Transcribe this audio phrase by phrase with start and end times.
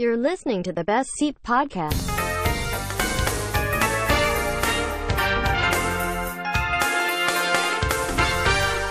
[0.00, 2.02] You're listening to the Best Seat Podcast.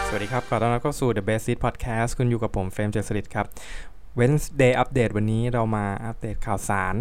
[0.07, 3.45] สวัสดีครับ ขอต้อนรับเข้าสู่ The Best Seat Podcast คุณอยู่กับผมเฟรมเจสริตครับ
[4.19, 6.95] Wednesday Update วันนี้เรามาอัปเดตข่าวสาร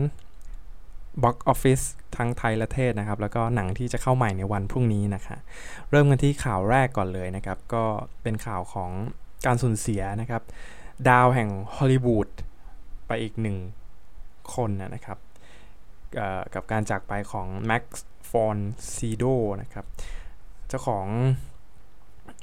[1.22, 1.84] Box Office
[2.16, 5.36] ทั้งไทยและเทศนะครับ แล้วก็หนังที่จะเข้าใหม่ในวันพรุ่งนี้นะคะ
[5.90, 7.84] เริ่มกันที่ข่าวแรกก่อนเลยนะครับ ก็
[8.22, 8.90] เป็นข่าวของ
[9.46, 10.42] การสูญเสียนะครับ
[11.08, 12.28] ดาวแห่งฮอลลีวูด
[13.06, 13.58] ไปอีกหนึ่ง
[14.54, 15.18] คนนะครับ
[16.54, 18.58] กับการจากไปของแม็กซ์ฟอน
[18.94, 19.24] ซีโด
[19.62, 19.86] นะครับ
[20.68, 21.06] เจ้าของ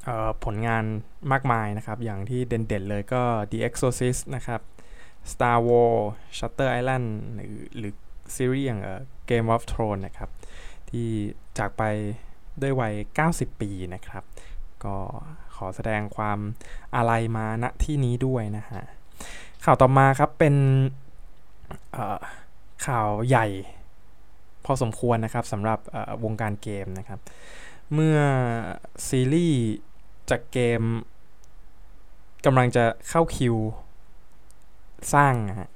[0.07, 0.83] ออผลงาน
[1.31, 3.21] มากมายนะครับ อย่างที่เด่นๆเลยก็
[3.51, 4.61] The Exorcist นะครับ
[5.31, 6.03] Star Wars
[6.37, 7.93] Shutter Island หรือหรือ
[8.35, 10.29] ซีรีส์อย่างเอ่อ Game of Thrones นะครับ
[10.89, 11.07] ที่
[11.57, 11.83] จากไป
[12.61, 12.93] ด้วยวัย
[13.27, 14.23] 90 ปีนะครับ
[14.83, 14.95] ก็
[15.55, 16.39] ขอแสดงความ
[16.95, 18.83] อาลัยมาณที่นี้ด้วยนะฮะ
[19.65, 20.55] ข่าวต่อมาครับเป็น
[22.85, 23.47] ข่าวใหญ่
[24.65, 25.79] พอสมควรนะครับสำหรับ
[26.23, 27.19] วงการเกมนะครับ
[27.93, 28.17] เมื่อ
[29.07, 29.61] ซีรีส์
[30.29, 30.81] จากเกม
[32.45, 33.55] กำลังจะเข้าคิว
[35.13, 35.69] สร้างนะฮะ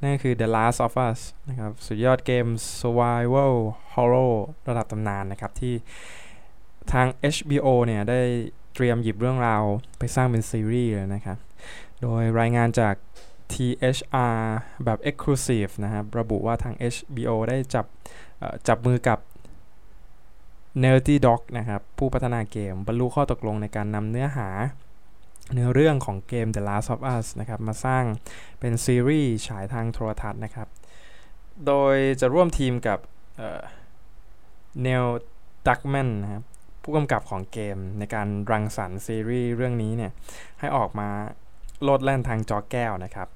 [0.00, 2.46] นั่นคือ The Last of Us นะครับ สุดยอดเกม
[2.80, 3.54] Survival
[3.94, 4.34] Horror
[4.68, 5.74] ระดับตำนานนะครับ ที่
[6.92, 8.20] ทาง HBO เนี่ยได้
[8.74, 9.62] เตรียมหยิบเรื่องราว
[9.98, 11.38] ไปสร้างเป็นซีรีส์เลยนะครับ
[12.02, 12.94] โดยรายงานจาก
[13.52, 14.38] THR
[14.84, 17.86] แบบ Exclusive นะครับ ระบุว่าทาง HBO ได้จับ
[18.68, 19.18] จับมือกับ
[20.82, 24.48] Naughty Dog นะครับ ผู้พัฒนาเกม บรรลุข้อตกลงในการนำเนื้อหา
[25.52, 28.04] เนื้อเรื่องของเกม The Last of Us นะครับ มาสร้าง
[28.60, 30.68] เป็นซีรีส์ฉายทางโทรทัศน์นะครับ
[31.66, 32.98] โดยจะร่วมทีมกับ
[34.82, 35.04] Neil
[35.66, 36.42] Druckmann นะครับ
[36.82, 40.12] ผู้กำกับของเกมในการรังสรรค์ซีรีส์เรื่องนี้เนี่ย
[40.60, 41.08] ให้ออกมา
[41.82, 43.28] โลดแล่นทางจอแก้วนะครับ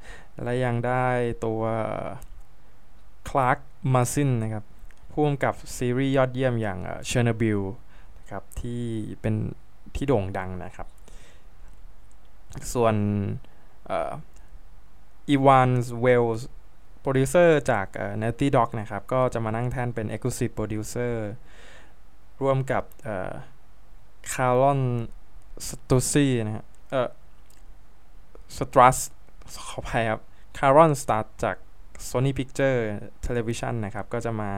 [0.43, 1.07] และยังได้
[1.45, 1.63] ตัว
[3.29, 3.59] Craig
[3.95, 4.65] Mazin นะครับ
[5.13, 7.61] ผู้กำกับซีรีส์ยอดเยี่ยมอย่าง Chernobyl
[8.19, 8.83] นะครับที่
[9.21, 9.35] เป็น
[9.95, 10.89] ที่โด่งดังนะครับ
[12.73, 12.95] ส่วน
[15.29, 15.71] Evan
[16.03, 16.49] Wells
[17.01, 17.87] โปรดิวเซอร์จาก
[18.19, 21.13] Naughty Dog นะครับ ก็จะมานั่งแทนเป็น Executive Producer
[22.43, 22.83] ร่วมกับ
[24.33, 24.81] คาร์ลอน
[25.67, 27.09] สตูซี่นะฮะเออ
[28.59, 28.97] สตรัส
[29.69, 30.21] ขออภัยครับ
[30.59, 31.57] Carolyn Strauss จาก
[32.09, 32.79] Sony Picture
[33.27, 34.51] Television นะครับ ก็จะมา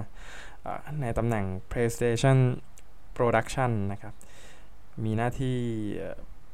[1.00, 2.38] ในตำแหน่ง PlayStation
[3.16, 4.14] Production นะครับ
[5.04, 5.58] มีหน้าที่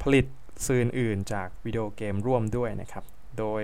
[0.03, 0.27] ผลิต
[0.67, 3.05] สื่ออื่นจากวิดีโอเกมร่วมด้วยนะครับ
[3.39, 3.63] โดย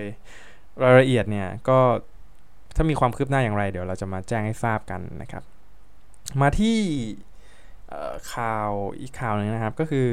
[0.83, 1.79] รายละเอียดเนี่ย ก็
[2.75, 5.43] ถ้ามีความคืบหน้าอย่างไร เดี๋ยวเราจะมาแจ้งให้ทราบกันนะครับ
[6.41, 6.77] มาที่
[8.33, 10.07] ข่าวอีกข่าวหนึ่งนะครับก็คือ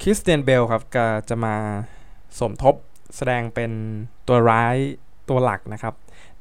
[0.00, 1.54] คริสเตียนเบลครับก็จะมา
[2.40, 2.74] สมทบ
[3.16, 3.70] แสดงเป็น
[4.28, 4.76] ตัวร้าย
[5.28, 5.94] ตัวหลักนะครับ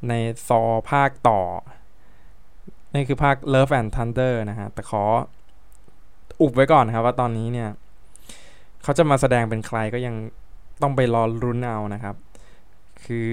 [0.07, 0.13] ใน
[0.47, 1.41] ซอภาคต่อ
[2.93, 5.03] นี่คือภาค Love and Thunder นะฮะ แต่ขอ
[6.41, 7.69] อุบไว้ก่อนครับว่าตอนนี้เนี่ย
[8.83, 10.15] เขาจะมาแสดงเป็นใครก็ยัง
[10.81, 12.15] ต้องไปรอรุ้นเอานะครับ
[13.03, 13.29] คือ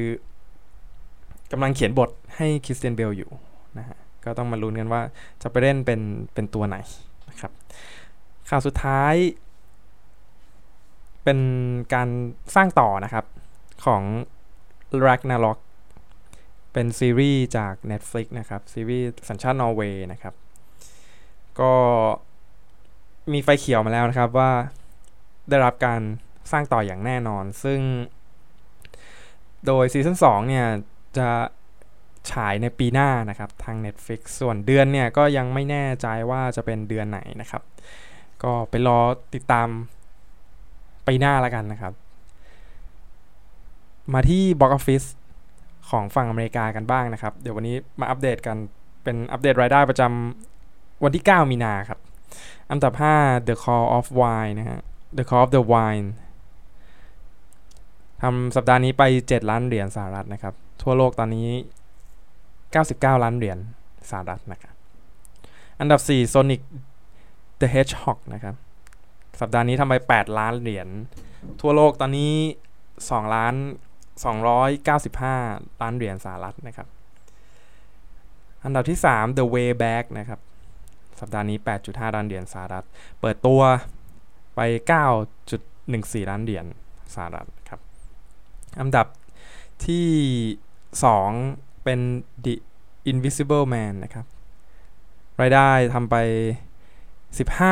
[1.52, 3.30] กำลังเขียนบทให้คริสเตียนเบลอยู่
[3.78, 5.02] นะฮะ ก็ต้องมาลุ้นกันว่า
[5.42, 6.00] จะไปเล่นเป็น
[6.34, 6.76] เป็นตัวไหน
[7.30, 7.52] นะครับ
[8.48, 9.14] ข่าวสุดท้าย
[11.24, 11.38] เป็น
[11.94, 12.08] การ
[12.54, 13.24] สร้างต่อนะครับ
[13.84, 14.02] ของ
[15.06, 15.58] Ragnarok
[16.72, 20.34] เป็นซีรีส์จาก Netflix นะครับ ซีรีส์สัญชาตินอร์เวย์นะครับ
[21.60, 21.74] ก็
[23.32, 24.50] มีไฟเขียวมาแล้วนะครับว่า
[25.48, 26.00] ได้รับการ
[26.52, 27.80] สร้างต่ออย่างแน่นอน ซึ่ง
[29.66, 30.66] โดยซีซั่น2เนี่ย
[31.18, 31.28] จะ
[32.30, 37.62] ฉายในปีหน้านะครับ ทาง Netflix ส่วนเดือนเนี่ย ก็ยังไม่แน่ใจว่าจะเป็นเดือนไหนนะครับ
[38.42, 39.00] ก็ไปรอ
[39.34, 39.68] ติดตาม
[41.04, 41.92] ไปหน้าแล้วกันนะครับ
[44.12, 45.06] มาที่ Box Office
[45.90, 48.56] ของฝั่งอเมริกากันบ้างนะครับ เดี๋ยววันนี้มาอัปเดตกัน
[49.02, 51.98] เป็นอัปเดตรายได้ประจำวันที่ 9 มีนาครับ
[52.70, 54.80] อันดับ 5 The Call of Wine นะฮะ
[55.18, 56.08] The Call of the Wine
[58.22, 61.48] ทำสัปดาห์นี้ไป 7 ล้านเหรียญสหรัฐนะครับ ทั่วโลกตอนนี้
[62.36, 63.58] 99 ล้านเหรียญ
[64.10, 64.74] สหรัฐนะครับ
[65.80, 66.60] อันดับ 4 Sonic
[67.60, 68.54] the Hedgehog นะครับ
[69.40, 70.88] สัปดาห์นี้ทำไป8 ล้านเหรียญ
[71.60, 72.34] ทั่วโลกตอนนี้
[72.84, 73.54] 2 ล้าน
[74.24, 76.88] 295 ล้านเหรียญสหรัฐนะครับ
[78.64, 80.40] อันดับที่ 3 The Way Back นะครับ
[81.20, 82.84] สัปดาห์นี้ 8.5 ล้านเหรียญสหรัฐ
[83.20, 83.60] เปิดตัว
[84.56, 84.60] ไป
[85.46, 86.66] 9.14 ล้านเหรียญ
[87.14, 87.80] สหรัฐครับ
[88.80, 89.06] อันดับ
[89.86, 90.08] ที่
[91.14, 92.00] 2 เป็น
[92.44, 92.54] The
[93.10, 94.26] Invisible Man นะครับ
[95.40, 96.16] รายได้ทำไป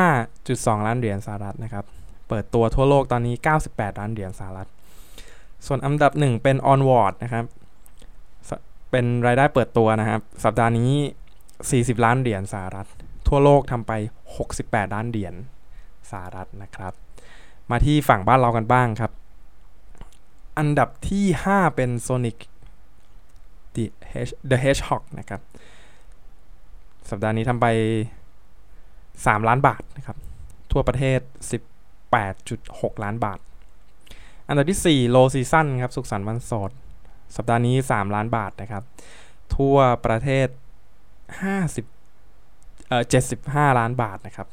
[0.07, 1.85] 15.2 ล้านเหรียญสหรัฐนะครับ
[2.27, 3.35] เปิดตัวทั่วโลกตอนนี้
[3.67, 4.69] 98 ล้านเหรียญสหรัฐ
[5.65, 7.45] ส่วนอันดับหนึ่งเป็น Onward นะครับ
[8.91, 10.91] เป็นรายได้เปิดตัวนะครับ สัปดาห์นี้
[11.47, 12.87] 40 ล้านเหรียญสหรัฐ
[13.27, 13.91] ทั่วโลกทำไป
[14.43, 15.33] 68 ล้านเหรียญ
[16.11, 16.93] สหรัฐนะครับ
[17.71, 19.11] มาที่ฝั่งบ้านเรากันบ้างครับ
[20.57, 22.37] อันดับที่ 5 เป็น Sonic
[24.49, 25.41] The Hedgehog นะครับ
[27.09, 27.67] สัปดาห์นี้ทำไป
[29.25, 30.17] 3 ล้านบาทนะครับ
[30.71, 31.19] ทั่วประเทศ
[32.31, 33.39] 18.6 ล้านบาท
[34.47, 36.71] อันดับที่4 Low Season ครับ สุขสันต์วันโสด
[37.35, 38.83] สัปดาห์นี้ 3 ล้านบาทนะครับ
[39.55, 40.47] ทั่วประเทศ
[42.07, 43.03] 50เอ่อ
[43.39, 44.47] 75 ล้านบาทนะครับ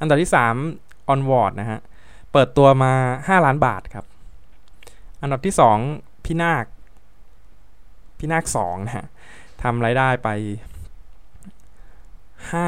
[0.00, 0.30] อันดับที่
[0.70, 1.80] 3 Onward นะฮะ
[2.32, 2.92] เปิดตัวมา
[3.38, 4.06] 5 ล้านบาทครับ
[5.22, 5.54] อันดับที่
[5.90, 6.64] 2 พี่นาค
[8.18, 9.06] พี่นาค2นะฮะ
[9.62, 10.28] ทำรายได้ไป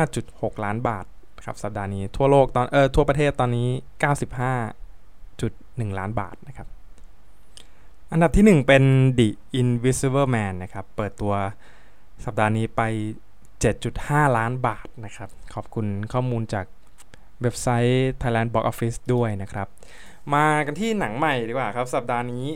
[0.05, 1.05] 5.6 ล้านบาท
[1.45, 3.69] ครับสัปดาห์นี้ทั่วโลกตอนเออทั่วประเทศตอนนี้
[5.05, 6.69] 95.1 ล้านบาทนะครับ
[8.13, 8.85] อันดับที่ 1 เป็น
[9.19, 9.29] The
[9.61, 11.35] Invisible Man นะครับเปิดตัว
[12.25, 12.83] สัปดาห์นี้ไป
[13.61, 16.67] 7.5 ล้านบาทนะครับ ขอบคุณข้อมูลจาก
[17.43, 19.69] เว็บไซต์ Thailand Box Office ด้วยนะครับ
[20.35, 22.47] มากันที่หนังใหม่ดีกว่าครับ สัปดาห์นี้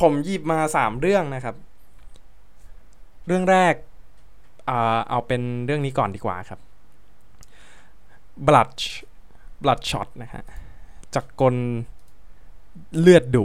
[0.00, 1.56] ผมหยิบมา 3 เรื่องนะครับ
[3.26, 3.74] เรื่องแรก
[5.08, 6.60] เอาเป็นเรื่องนี้ก่อนดีกว่าครับ
[8.46, 8.70] Blood
[9.62, 10.44] Bloodshot นะฮะ
[11.14, 11.54] จากกล
[13.00, 13.44] เลือดดุ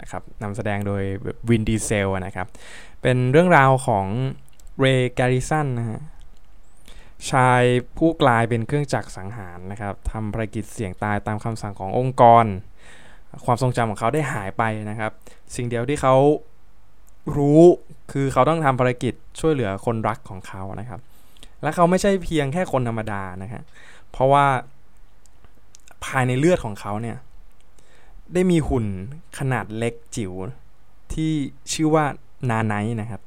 [0.00, 1.02] นะครับนำแสดงโดย
[1.48, 2.46] วินดีเซลนะครับ
[3.02, 4.06] เป็นเรื่องราวของ
[4.78, 6.00] เรย์แกริสันนะฮะ
[7.30, 7.62] ชาย
[7.96, 12.44] ผู้กลายเป็นเครื่องจักรสังหารนะครับทำภารกิจเสี่ยงตายตามคำสั่งขององค์กร
[13.44, 15.12] ความทรงจำของเขาได้หายไปนะครับ
[15.54, 16.14] สิ่งเดียวที่เขา
[17.36, 17.60] รู้
[18.12, 21.00] คือเขาต้องทำภารกิจช่วยเหลือคนรักของเขานะครับ
[21.62, 23.62] และเขาไม่ใช่เพียงแค่คนธรรมดานะฮะ
[24.10, 24.46] เพราะว่า
[26.04, 27.16] ภายในเลือดของเขาเนี่ย
[28.34, 28.86] ได้มีหุ่น
[29.38, 30.32] ขนาดเล็กจิ๋ว
[31.12, 31.32] ที่
[31.72, 32.04] ชื่อว่า
[32.50, 33.22] นาไนนะครับ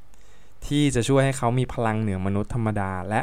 [0.66, 3.22] ที่จะช่วยให้เขามีพลังเหนือมนุษย์ธรรมดาและ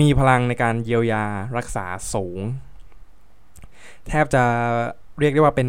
[0.00, 1.24] มีพลังในการเยียวยา
[1.56, 2.40] รักษาสูง
[4.08, 4.42] แทบจะ
[5.18, 5.68] เรียกได้ว่าเป็น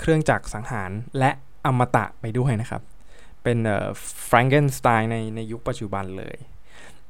[0.00, 1.30] เครื่องจักรสังหารและ
[1.66, 2.82] อมตะไปด้วยนะครับ
[3.42, 3.58] เป็น
[4.26, 6.36] แฟรงเกนสไตน์ในในยุคปัจจุบันเลย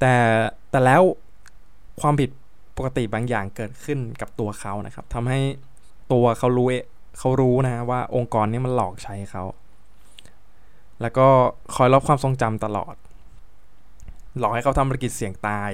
[0.00, 0.14] แต่
[0.70, 1.02] แต่แล้ว
[2.00, 2.30] ความผิด
[2.76, 5.40] ปกติบางอย่างเกิดขึ้นกับตัวเขานะครับทำให้
[6.12, 6.68] ตัวเขารู้
[7.18, 9.44] เขารู้นะว่าองค์กรนี้มันหลอกใช้เขา
[11.00, 11.26] แล้วก็
[11.74, 12.94] คอยลบความทรงจำตลอด
[14.38, 15.70] หลอกให้เขาทำภารกิจเสี่ยงตาย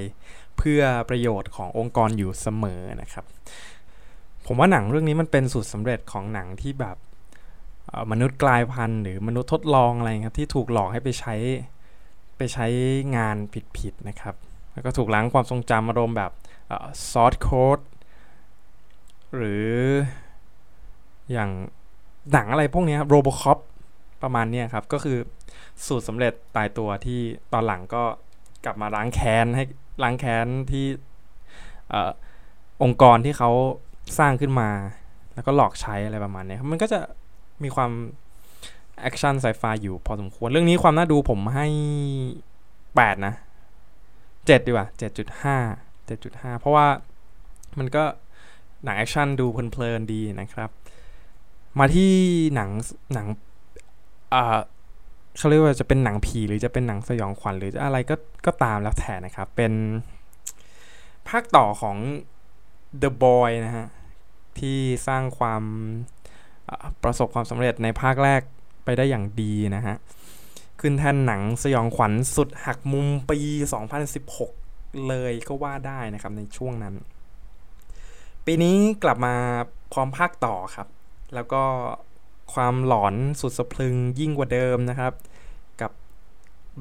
[0.58, 3.24] เพื่อประโยชน์ขององค์กรอยู่เสมอนะครับ
[4.46, 6.96] ผมว่าหนังเรื่องนี้มันเป็นสูตรสำเร็จของหนังที่แบบ
[8.10, 11.34] มนุษย์กลายพันธุ์หรือมนุษย์ทดลองอะไรครับที่ถูกหลอกให้ไปใช้
[12.36, 12.66] ไปใช้
[13.16, 13.36] งาน
[13.78, 14.34] ผิดๆนะครับ
[14.72, 16.32] แล้วก็ถูกล้างความทรงจำอารมณ์แบบ
[17.10, 17.80] ซอสโค้ด
[19.36, 19.68] หรือ
[21.32, 21.50] อย่าง
[22.32, 23.58] หนังอะไรพวกนี้โรบคอป
[24.22, 25.18] ประมาณนี้ครับ ก็คือ
[25.86, 27.20] สูตรสำเร็จตายตัวที่
[27.52, 28.02] ตอนหลังก็
[28.64, 29.64] กลับมาล้างแค้นให้
[30.02, 30.86] ล้างแค้นที่
[31.92, 31.94] อ
[32.82, 33.50] องค์กรที่เขา
[34.18, 34.70] สร้างขึ้นมา
[35.34, 37.00] แล้วก็หลอกใช้อะไรประมาณนี้มันก็จะ
[37.64, 37.90] มีความ
[39.00, 41.66] แอคชั่นไซไฟอยู่พอสมควร เรื่องนี้ความน่าดูผมให้
[42.66, 43.34] 8 นะ
[44.04, 44.86] 7 ดีกว่า
[45.48, 46.86] 7.5 7.5 เพราะว่า
[47.78, 48.04] มันก็
[48.84, 50.70] หนังแอคชั่นดูเพลินๆดีนะครับ
[51.78, 52.12] มาที่
[52.54, 52.70] หนัง
[53.14, 53.26] หนัง
[54.34, 54.58] อ่า
[55.36, 59.72] เขาเรียกว่าจะเป็นหนังผีหรือจะเป็นหนังสยองขวัญหรือจะอะไรก็ก็ตามแล้วแต่นะครับ เป็น
[61.28, 61.96] ภาคต่อของ
[63.02, 63.86] The Boy นะฮะ
[64.58, 65.62] ที่สร้างความ
[67.02, 68.42] ประสบความสำเร็จในภาคแรก
[68.84, 69.96] ไปได้อย่างดีนะฮะ
[70.80, 73.38] ขึ้นแท่นหนังสยองขวัญสุดหักมุมปี
[74.24, 76.94] 2016 เลยก็ว่าได้นะครับในช่วงนั้น
[78.46, 79.34] ปีนี้กลับมา
[79.92, 80.88] พร้อมภาคต่อครับ
[81.34, 81.62] แล้วก็
[82.54, 85.12] ความหลอนสุดสะพรึงยิ่งกว่าเดิมนะครับ
[85.80, 85.92] กับ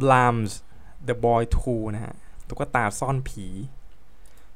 [0.01, 0.51] Blams
[1.07, 2.15] The Boy 2 นะฮะ
[2.47, 3.45] ตุ๊กตาซ่อนผี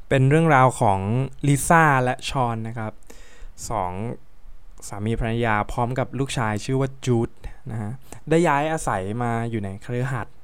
[0.10, 1.00] เป็นเรื่องราวของ
[1.48, 2.94] ลิซ่าและชอนนะครับ
[3.70, 3.92] สอง
[4.88, 7.30] สามีภรรยาพร้อมกับลูกชายชื่อว่าจูด
[7.72, 7.92] นะฮะ
[8.30, 10.36] ได้ย้ายอาศัยมาอยู่ในคฤหัสถ์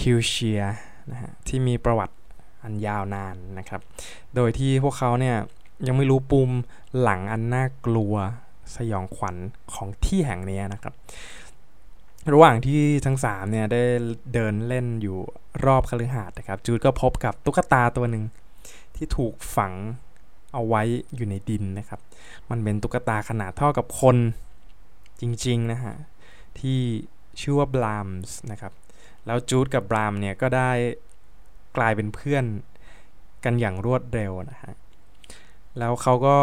[0.00, 0.62] ฮิลเชีย
[1.10, 2.16] นะฮะที่มีประวัติ
[2.62, 3.80] อันยาวนานนะครับ
[4.34, 5.36] โดยที่พวกเขาเนี่ย
[5.86, 6.50] ยังไม่รู้ปุ่ม
[7.00, 8.14] หลังอันน่ากลัว
[8.76, 9.36] สยองขวัญ
[9.74, 10.94] ของที่แห่งนี้นะครับ
[12.32, 13.82] ระหว่างที่ทั้งสามเนี่ยได้
[14.34, 15.18] เดินเล่นอยู่
[15.64, 18.24] รอบคฤหาสน์นะครับจูดก็พบกับตุ๊กตาตัวหนึ่ง
[18.96, 19.72] ที่ถูกฝัง
[20.52, 20.82] เอาไว้
[21.14, 22.00] อยู่ในดินนะครับ
[22.50, 24.16] มันเป็นตุ๊กตาขนาดเท่ากับคน
[25.20, 25.94] จริงๆนะฮะ
[26.58, 26.80] ที่
[27.40, 28.72] ชื่อว่าบรามส์นะครับ
[29.26, 30.70] แล้วจูดกับบรามเนี่ยก็ได้
[31.76, 32.44] กลายเป็นเพื่อน
[33.44, 34.74] กันอย่างรวดเร็วนะฮะ
[35.78, 36.36] แล้วเขาก็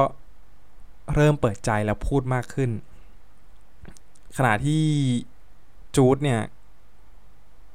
[1.13, 2.71] เริ่มเปิดใจแล้วพูดมากขึ้น
[4.37, 4.83] ขณะที่
[5.95, 6.41] จูดเนี่ย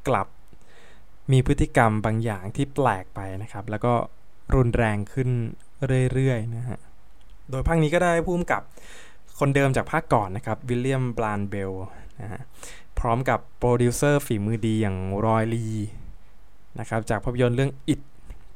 [0.08, 0.26] กลับ
[1.32, 3.92] มีพฤติกรรมบางอย่างที่แปลกไปนะครับ แล้วก็
[4.54, 5.30] รุนแรงขึ้น
[6.12, 6.78] เรื่อยๆนะฮะ
[7.50, 8.62] โดยภาคนี้ก็ได้ผู้กำกับ
[9.38, 11.72] คนเดิมจากภาคก่อนนะครับ William Brent Bell
[12.20, 12.40] นะฮะ
[12.98, 14.96] พร้อมกับโปรดิวเซอร์ฝีมือดีอย่าง
[15.26, 15.66] Roy Lee
[16.78, 18.00] นะครับจากภาพยนตร์เรื่อง It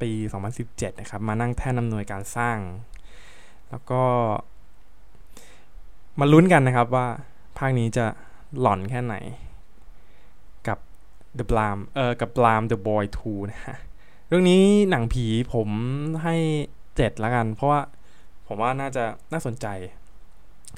[0.01, 0.11] ปี
[0.57, 2.59] 2017 นะครับ มานั่งแท่นอำนวยการสร้าง
[3.71, 4.03] แล้วก็
[6.21, 7.07] มาลุ้นกันนะครับว่า
[7.59, 8.07] ภาคนี้จะ
[8.61, 9.15] หลอนแค่ไหน
[10.69, 10.79] กับ
[11.39, 13.77] The Blam เอ่อกับ Blam The Boy 2 นะฮะ
[14.29, 15.69] เรื่องนี้หนังผีผม
[16.25, 16.37] ให้
[16.97, 17.81] เจ็ดละกัน เพราะว่า
[18.47, 19.67] ผมว่าน่าจะน่าสนใจ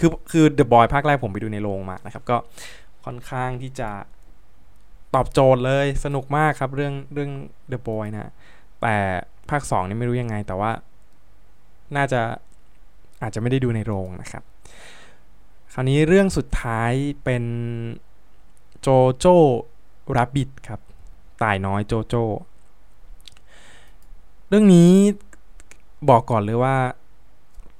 [0.01, 2.37] คือคือ The Boy ภาคแรกผมไปดูในโรงมานะครับ ก็
[3.05, 3.91] ค่อนข้างที่จะ
[5.15, 7.31] ตอบโจทย์เลยสนุกมากครับเรื่องเรื่อง
[7.73, 8.33] The Boy นะ
[8.83, 8.97] แต่
[9.51, 10.71] ภาค 2 นี่ไม่รู้ยังไง แต่ว่า
[11.97, 12.21] น่าจะ
[13.23, 14.43] อาจจะไม่ได้ดูในโรงนะครับ
[15.73, 16.93] คราวนี้เรื่องสุดท้าย
[17.25, 17.45] เป็น
[18.81, 19.37] โจโจ้
[20.17, 20.81] รับบิดครับ
[21.43, 22.23] ตายน้อยโจโจ้
[24.49, 24.93] เรื่องนี้
[26.11, 26.75] บอกก่อนเลยว่า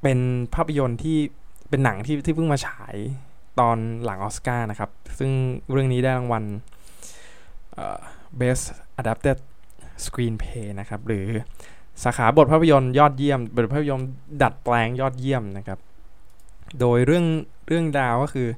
[0.03, 0.19] เป็น
[0.55, 1.19] ภาพยนตร์ที่
[1.69, 2.95] เป็นหนังที่ที่เพิ่งมาฉาย
[3.61, 5.31] ตอนหลังออสการ์นะครับ ซึ่ง
[5.71, 6.45] เรื่องนี้ได้รางวัล
[8.41, 8.65] Best
[9.01, 9.39] Adapted
[10.05, 11.27] Screenplay นะครับ หรือ
[12.05, 14.09] สาขาบทภาพยนตร์ยอดเยี่ยม บทภาพยนตร์
[14.43, 15.79] ดัดแปลงยอดเยี่ยมนะครับ
[16.81, 17.27] โดยเรื่อง
[17.69, 18.49] เรื่องราวก็คือ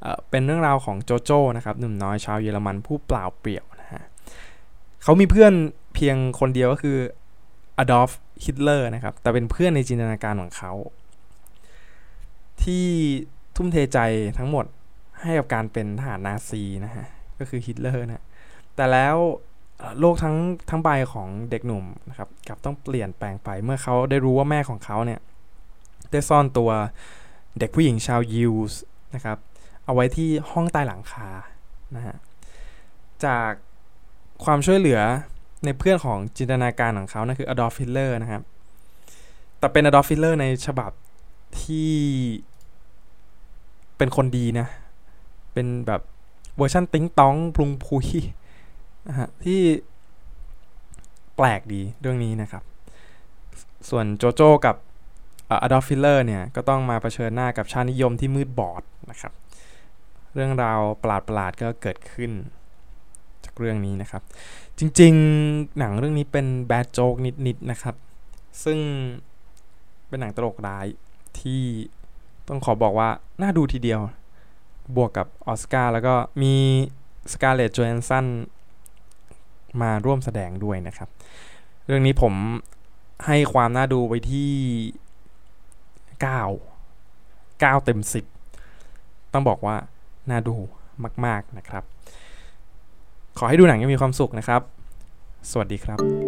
[0.00, 4.02] เอเป็นเรื่องราวของโจโจ้นะครับ หนุ่มน้อยชาวเยอรมันผู้เปล่าเปลี่ยวนะฮะ
[5.02, 5.52] เขามีเพื่อน
[5.94, 6.96] เพียงคนเดียวก็คือ
[7.78, 8.10] อดอล์ฟ
[8.44, 10.72] ฮิตเลอร์นะครับ แต่เป็นเพื่อนในจินตนาการของเขา
[12.62, 12.86] ที่
[13.56, 13.98] ทุ่มเทใจ
[14.38, 14.64] ทั้งหมด
[15.20, 17.06] ให้กับการเป็นทหารนาซีนะฮะ
[17.38, 18.24] ก็คือฮิตเลอร์นะ
[18.76, 19.16] แต่แล้ว
[20.00, 20.36] โลกทั้ง
[20.70, 25.20] ทั้งใบของเด็กหนุ่มนะครับกลับต้องเปลี่ยนแปลงไปเมื่อเขาได้รู้ว่าแม่ของเขาเนี่ย
[26.12, 26.70] ได้ซ่อนตัว
[27.58, 28.80] เด็กผู้หญิงชาวยิวส์
[29.14, 29.38] นะครับ
[29.84, 31.28] เอาไว้ที่ห้องใต้หลังคา
[31.96, 32.16] นะฮะ
[33.24, 33.50] จาก
[34.44, 35.00] ความช่วยเหลือ
[35.64, 38.42] ในเพื่อนของจินตนาการของเขานะคืออดอล์ฟฮิตเลอร์นะครับ
[39.58, 40.90] แต่เป็นอดอล์ฟฮิตเลอร์ในฉบับ
[41.62, 41.92] ที่
[43.96, 44.66] เป็นคนดีนะ
[45.52, 46.02] เป็นแบบ
[46.56, 48.06] เวอร์ชันติ้งต้องปรุงพุย
[49.08, 49.60] นะฮะที่
[51.36, 52.62] แปลกดีเรื่องนี้นะครับ
[53.88, 54.76] ส่วนโจโจ้กับ
[55.50, 59.32] อดอล์ฟฮิตเลอร์เนี่ย ก็ต้องมาเผชิญหน้ากับชาตินิยมที่มืดบอดนะครับ
[60.34, 62.30] เรื่องราวประหลาดๆก็เกิดขึ้น
[63.58, 64.22] เรื่องนี้นะครับ
[64.78, 67.14] จริงๆหนังเรื่องนี้เป็น bad joke
[67.46, 67.94] นิดๆนะครับ
[68.64, 68.78] ซึ่ง
[70.08, 70.86] เป็นหนังตลกร้าย
[71.40, 71.62] ที่
[72.48, 73.08] ต้องขอบอกว่า
[73.42, 74.00] น่าดูทีเดียว
[74.96, 76.54] บวกกับออสการ์แล้วก็มี
[77.32, 78.26] Scarlett Johansson
[79.82, 81.08] มาร่วมแสดงด้วยนะครับ
[81.86, 82.34] เรื่องนี้ผม
[83.26, 84.52] ให้ความน่าดูไปที่
[86.22, 88.00] 9 9 เต็ม
[88.66, 89.76] 10 ต้องบอกว่า
[90.30, 90.54] น่าดู
[91.24, 91.84] มาก ๆ นะครับ
[93.38, 94.62] ขอให้ดูหนังยังมีความสุขนะครับ
[95.50, 96.27] สวัสดีครับ